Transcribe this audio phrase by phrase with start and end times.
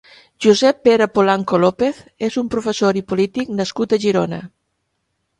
[0.43, 4.41] Josep Pere Polanco López és un professor i polític nascut a Girona.